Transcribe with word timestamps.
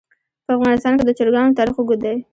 په 0.45 0.51
افغانستان 0.57 0.93
کې 0.97 1.03
د 1.05 1.11
چرګانو 1.17 1.57
تاریخ 1.59 1.75
اوږد 1.79 1.99
دی. 2.05 2.15